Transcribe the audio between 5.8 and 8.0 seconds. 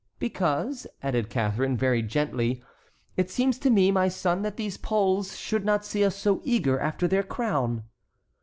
see us so eager after their crown."